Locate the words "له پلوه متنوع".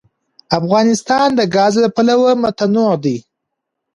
1.83-2.93